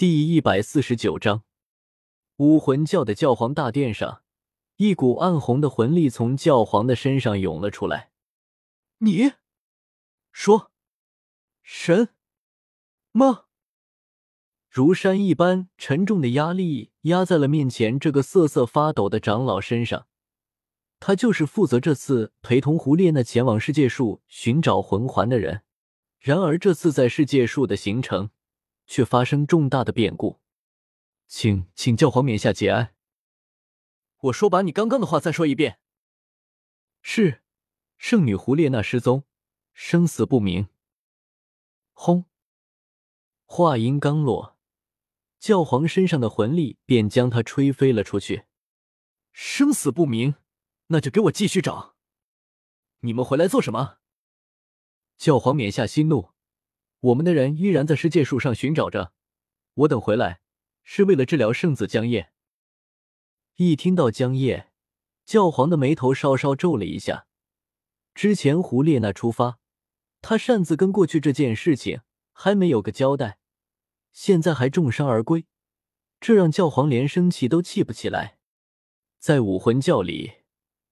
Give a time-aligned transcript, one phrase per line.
[0.00, 1.44] 第一百四十九章，
[2.38, 4.22] 武魂教的教皇大殿上，
[4.76, 8.10] 一股暗红的魂力从教皇的身上涌了出来。
[9.00, 9.32] 你
[10.32, 10.72] 说
[11.62, 12.08] 神
[13.12, 13.44] 吗？
[14.70, 20.06] 如山一般沉重的压力压在了面前这个瑟瑟发抖的长老身上。
[20.98, 25.60] 他就是负责这次陪同胡列娜前往世界树寻找魂环的人。
[26.18, 28.30] 然而这次在世界树的行程。
[28.90, 30.40] 却发生重大的变故，
[31.28, 32.92] 请请教皇冕下节哀。
[34.22, 35.78] 我说，把你刚刚的话再说一遍。
[37.00, 37.44] 是，
[37.98, 39.22] 圣女胡列娜失踪，
[39.72, 40.70] 生死不明。
[41.92, 42.24] 轰！
[43.44, 44.58] 话音刚落，
[45.38, 48.46] 教皇身上的魂力便将他吹飞了出去。
[49.30, 50.34] 生死不明，
[50.88, 51.94] 那就给我继续找。
[53.02, 53.98] 你们回来做什么？
[55.16, 56.32] 教皇冕下息怒。
[57.00, 59.14] 我们的人依然在世界树上寻找着，
[59.72, 60.40] 我等回来
[60.82, 62.30] 是为了治疗圣子江夜。
[63.56, 64.70] 一听到江夜，
[65.24, 67.26] 教皇的眉头稍稍皱了一下。
[68.14, 69.58] 之前胡列娜出发，
[70.20, 73.38] 他擅自跟过去这件事情还没有个交代，
[74.12, 75.46] 现在还重伤而归，
[76.20, 78.38] 这让教皇连生气都气不起来。
[79.18, 80.32] 在武魂教里，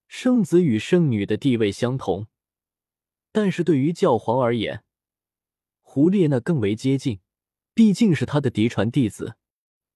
[0.06, 2.28] 圣子与圣女的地位相同，
[3.30, 4.84] 但是对于教皇而言，
[5.90, 7.20] 胡列娜更为接近，
[7.72, 9.36] 毕竟是他的嫡传弟子，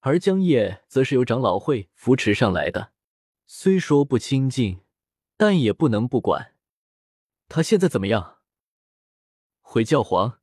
[0.01, 2.95] 而江夜则是由长老会扶持上来的。
[3.47, 4.81] 虽说不亲近，
[5.37, 6.55] 但也不能不管。
[7.47, 8.39] 他现在怎么样？
[9.61, 10.41] 回教皇，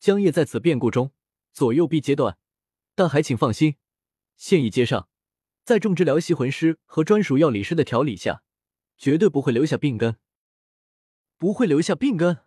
[0.00, 1.12] 江夜在此变故中
[1.52, 2.36] 左右臂截断，
[2.96, 3.76] 但还请放心，
[4.36, 5.08] 现已接上，
[5.62, 8.42] 在众治疗吸魂师和专属药理师的调理下，
[8.96, 10.16] 绝对不会留下病根，
[11.38, 12.38] 不会留下病根。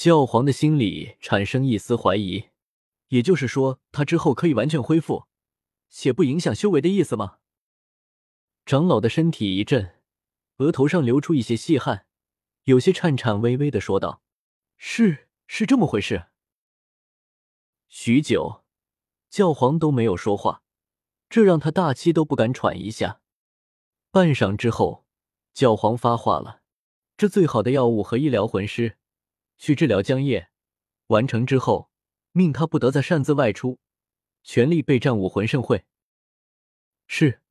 [0.00, 2.48] 教皇的心里产生一丝怀疑，
[3.08, 5.26] 也就是说，他之后可以完全恢复，
[5.90, 7.36] 且不影响修为的意思吗？
[8.64, 10.00] 长老的身体一震，
[10.56, 12.06] 额头上流出一些细汗，
[12.64, 14.22] 有些颤颤巍巍的说道
[14.78, 16.28] ：“是，是这么回事。”
[17.86, 18.64] 许久，
[19.28, 20.62] 教皇都没有说话，
[21.28, 23.20] 这让他大气都不敢喘一下。
[24.10, 25.04] 半晌之后，
[25.52, 26.62] 教皇发话了
[27.18, 28.96] ：“这最好的药物和医疗魂师。”
[29.60, 30.50] 去治疗江夜，
[31.08, 31.90] 完成之后，
[32.32, 33.78] 命他不得再擅自外出，
[34.42, 35.84] 全力备战武魂盛会。
[37.06, 37.42] 是，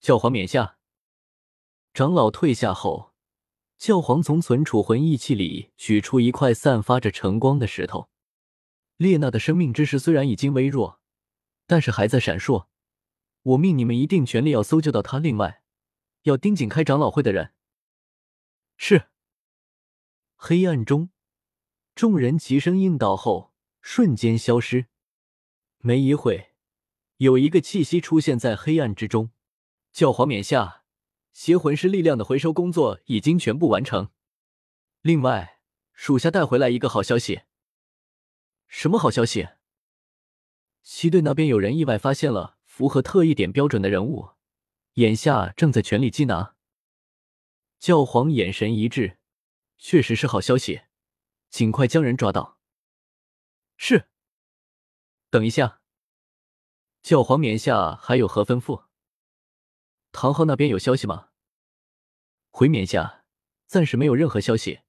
[0.00, 0.78] 教皇冕下。
[1.92, 3.12] 长老退下后，
[3.76, 8.08] 教皇从存储魂意器里取出一块散发着橙光的石头。
[8.96, 11.02] 列娜的生命之石虽然已经微弱，
[11.66, 12.68] 但是还在闪烁。
[13.42, 15.18] 我命你们一定全力要搜救到他。
[15.18, 15.62] 另外，
[16.22, 17.52] 要盯紧开长老会的人。
[18.78, 19.10] 是。
[20.36, 21.10] 黑暗中。
[22.00, 23.52] 众人齐声应道后，
[23.82, 24.86] 瞬间消失。
[25.80, 26.54] 没一会，
[27.18, 29.32] 有一个气息出现在黑暗之中。
[29.92, 30.84] 教皇冕下，
[31.34, 34.08] 邪魂师力量的回收工作已经全部完成。
[35.02, 35.60] 另外，
[35.92, 37.42] 属下带回来一个好消息。
[38.66, 39.48] 什么好消息？
[40.80, 44.30] 西队那边有人意外发现了符合特异点标准的人物，
[44.94, 46.54] 眼下正在全力缉拿。
[47.78, 49.18] 教皇眼神一致，
[49.76, 50.80] 确实是好消息。
[51.50, 52.58] 尽快将人抓到。
[53.76, 54.08] 是。
[55.28, 55.80] 等一下，
[57.02, 58.86] 教皇冕下还有何吩咐？
[60.12, 61.28] 唐昊那边有消息吗？
[62.50, 63.24] 回冕下，
[63.66, 64.80] 暂时没有任何消息，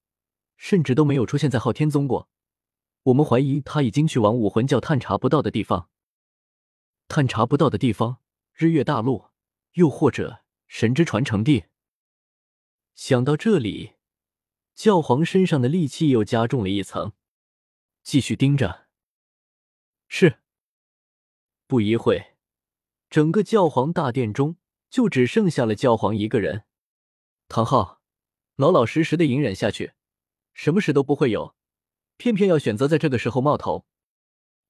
[0.56, 2.30] 甚至都没有出现在昊天宗过。
[3.04, 5.90] 我们怀疑他已经去往武魂教探查不到的地方。
[7.08, 8.22] 探查不到的地方，
[8.54, 9.30] 日月大陆，
[9.74, 11.66] 又或者神之传承地。
[12.94, 13.96] 想到这里。
[14.76, 17.14] 教皇身上的戾气又加重了一层，
[18.04, 18.88] 继续盯着。
[20.08, 20.40] 是。
[21.68, 22.36] 不一会，
[23.10, 24.58] 整个教皇大殿中
[24.90, 26.66] 就只剩下了教皇一个人。
[27.48, 28.02] 唐昊，
[28.56, 29.94] 老老实实的隐忍下去，
[30.54, 31.56] 什么事都不会有，
[32.18, 33.86] 偏偏要选择在这个时候冒头。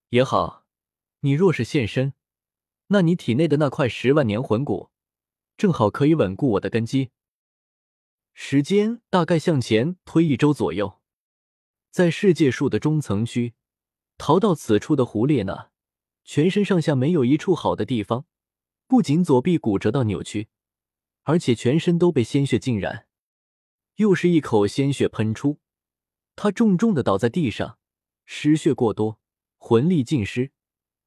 [0.10, 0.66] 也好，
[1.22, 2.14] 你若是现身，
[2.88, 4.92] 那你体内的那块十万年魂骨，
[5.58, 7.12] 正好可以稳固我的根基。
[8.34, 11.00] 时间大概向前推一周左右，
[11.90, 13.54] 在世界树的中层区，
[14.18, 15.70] 逃到此处的胡列娜，
[16.24, 18.26] 全身上下没有一处好的地方，
[18.88, 20.48] 不仅左臂骨折到扭曲，
[21.24, 23.08] 而且全身都被鲜血浸染，
[23.96, 25.60] 又是一口鲜血喷出，
[26.36, 27.78] 他重重的倒在地上，
[28.26, 29.20] 失血过多，
[29.58, 30.52] 魂力尽失，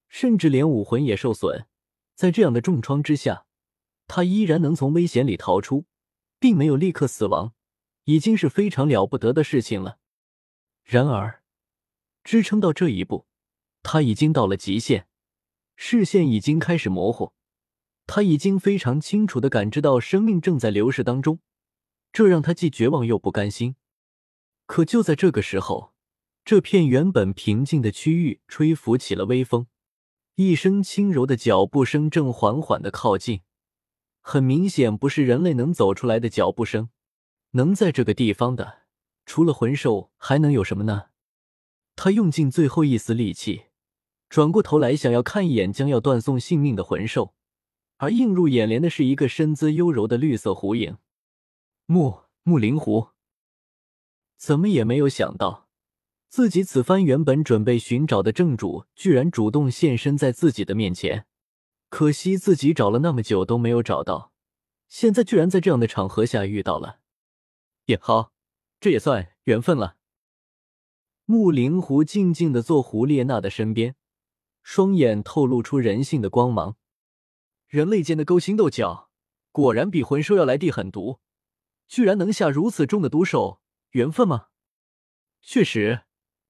[0.08, 1.66] 甚至连武魂也受损。
[2.14, 3.46] 在这样的重创之下，
[4.06, 5.86] 他依然能从危险里逃出。
[6.44, 7.54] 并没有立刻死亡，
[8.04, 9.96] 已经是非常了不得的事情了。
[10.82, 11.42] 然而，
[12.22, 13.26] 支撑到这一步，
[13.82, 15.06] 他已经到了极限，
[15.74, 17.32] 视线已经开始模糊。
[18.06, 21.38] 他已经非常清楚的感知到生命正在流逝当中，
[22.12, 23.76] 这让他既绝望又不甘心。
[24.66, 25.94] 可就在这个时候，
[26.44, 29.66] 这片原本平静的区域吹拂起了微风，
[30.34, 33.40] 一声轻柔的脚步声正缓缓的靠近。
[34.26, 36.88] 很明显，不是人类能走出来的脚步声。
[37.50, 38.78] 能在这个地方的，
[39.26, 41.10] 除了魂兽，还能有什么呢？
[41.94, 43.64] 他用尽最后一丝力气，
[44.30, 47.34] 转过头来，想要看一眼将要断送性命的魂兽，
[47.98, 50.96] 而映入眼帘的是一个身姿优柔的绿色狐影——
[51.84, 53.08] 木木灵狐。
[54.38, 55.68] 怎么也没有想到，
[56.30, 61.26] 自己此番原本准备寻找的正主，居然主动现身在自己的面前。
[61.94, 64.32] 可惜自己找了那么久都没有找到，
[64.88, 66.98] 现在居然在这样的场合下遇到了。
[67.84, 68.32] 也好，
[68.80, 69.96] 这也算缘分了。
[71.24, 73.94] 木灵狐静静的坐胡列娜的身边，
[74.64, 76.76] 双眼透露出人性的光芒。
[77.68, 79.08] 人类间的勾心斗角，
[79.52, 81.20] 果然比魂兽要来地狠毒。
[81.86, 83.60] 居然能下如此重的毒手，
[83.90, 84.48] 缘分吗？
[85.40, 86.02] 确实，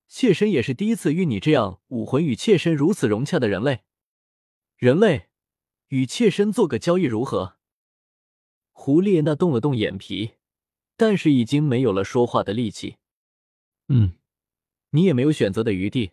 [0.08, 3.84] 妾身也是第一次遇你这样武魂与妾身如此融洽的人类。
[4.76, 5.28] 人类，
[5.94, 7.56] 与妾身做个交易如何？
[8.72, 10.32] 胡列娜动了动眼皮，
[10.96, 12.96] 但是已经没有了说话的力气。
[13.86, 14.14] 嗯。
[14.90, 16.10] 你也没有选择的余地，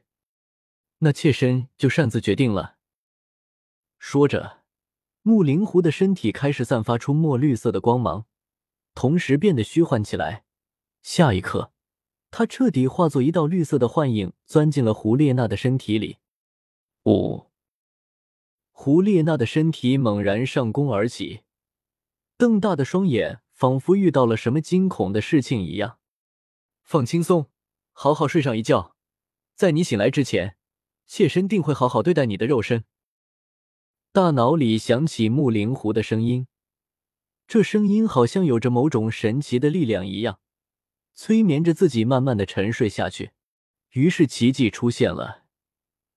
[0.99, 2.77] 那妾身就擅自决定了。
[3.97, 4.59] 说着，
[5.23, 8.25] 木灵狐的身体开始散发出墨绿色的光芒，
[8.93, 10.45] 同时变得虚幻起来。
[11.01, 11.71] 下一刻，
[12.29, 16.17] 他彻底化作一道绿色的幻影，钻进了胡列娜的身体里。
[17.05, 17.50] 五，
[18.71, 21.41] 胡列娜的身体猛然上弓而起，
[22.37, 25.99] 瞪大的双眼仿佛遇到了什么惊恐的事情一样。
[26.83, 27.47] 放轻松。
[27.93, 28.95] 好好睡上一觉，
[29.53, 30.55] 在你醒来之前，
[31.05, 32.85] 妾身定会好好对待你的肉身。
[34.11, 36.47] 大脑里响起木灵狐的声音，
[37.47, 40.39] 这声音好像有着某种神奇的力量一样，
[41.13, 43.31] 催眠着自己慢慢的沉睡下去。
[43.91, 45.40] 于是奇迹出现了，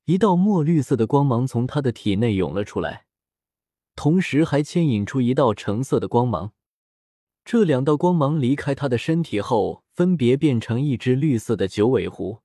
[0.06, 3.06] 一道墨绿色的光芒从他的体内涌了出来，
[3.96, 6.52] 同时还牵引出一道橙色的光芒。
[7.42, 12.40] 这两道光芒离开他的身体后，分别变成一只绿色的九尾狐，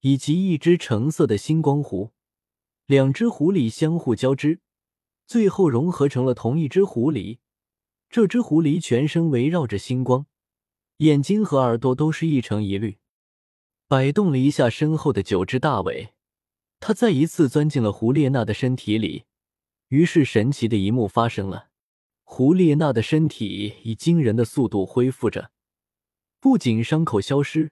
[0.00, 2.12] 以及一只橙色的星光狐。
[2.86, 4.60] 两只狐狸相互交织，
[5.26, 7.38] 最后融合成了同一只狐狸。
[8.08, 10.24] 这只狐狸全身围绕着星光，
[10.98, 12.96] 眼睛和耳朵都是一橙一绿。
[13.88, 16.14] 摆动了一下身后的九只大尾，
[16.84, 19.24] 他再一次钻进了胡列娜的身体里。
[19.90, 21.68] 于是，神奇的一幕发生了。
[22.24, 25.52] 胡列娜的身体以惊人的速度恢复着，
[26.40, 27.70] 不仅伤口消失、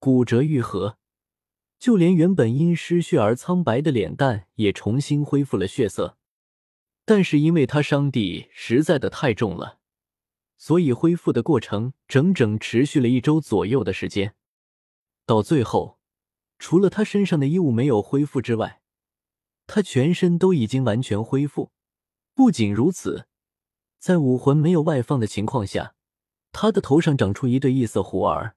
[0.00, 0.98] 骨折愈合，
[1.78, 6.18] 就连原本因失血而苍白的脸蛋也重新恢复了血色。
[7.04, 9.78] 但是因为他伤地实在的太重了，
[10.58, 14.34] 所以恢复的过程整整持续了一周左右的时间。
[15.24, 16.00] 到最后，
[16.64, 18.80] 除了他身上的衣物没有恢复之外，
[19.66, 21.70] 他全身都已经完全恢复。
[22.32, 23.26] 不仅如此。
[23.98, 25.94] 在武魂没有外放的情况下，
[26.52, 28.56] 他的头上长出一对异色狐儿。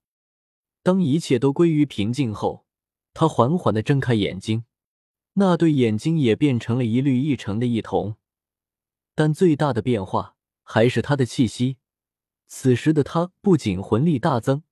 [0.83, 2.65] 当一切都归于平静后，
[3.13, 4.63] 他缓缓的睁开眼睛，
[5.33, 8.15] 那对眼睛也变成了一绿一橙的异瞳。
[9.15, 11.75] 但最大的变化还是他的气息。
[12.48, 14.63] 此时的他不仅魂力大增，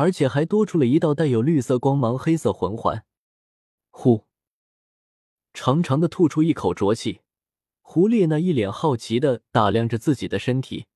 [0.00, 3.04] 而且还多出了一道带有绿色光芒黑色魂环。
[3.90, 4.26] 呼，
[5.52, 7.20] 长长的吐出一口浊气。
[7.82, 10.86] 胡列那一脸好奇的打量着自己的身体，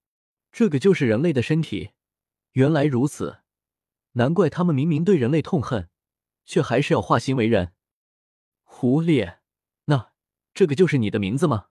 [0.50, 1.90] 这个就是人类的身体，
[2.52, 3.40] 原来如此，
[4.12, 5.90] 难怪他们明明对人类痛恨，
[6.46, 7.74] 却还是要化形为人。
[8.62, 9.40] 胡列，
[9.84, 10.12] 那
[10.54, 11.66] 这个就是你的名字吗？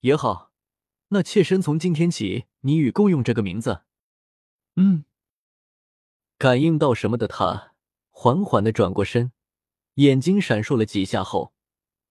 [0.00, 0.50] 也好，
[1.10, 3.82] 那妾身从今天起，你与共用这个名字。
[4.74, 5.04] 嗯。
[6.42, 7.72] 感应到什么的他，
[8.10, 9.30] 缓缓的转过身，
[9.94, 11.52] 眼睛闪烁了几下后，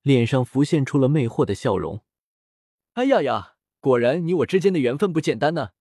[0.03, 2.05] 脸上浮现出了魅惑的笑容。
[2.93, 3.55] 哎呀呀！
[3.81, 5.71] 果然你我之间的缘分不简单呢。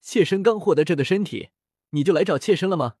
[0.00, 1.48] 妾身刚获得这个身体，
[1.90, 2.94] 你就来找妾身了吗？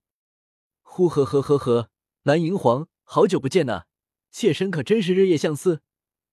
[0.82, 1.90] 呼呵呵呵呵，
[2.24, 3.84] 蓝银皇，好久不见呐！
[4.32, 5.82] 妾身可真是日夜相思，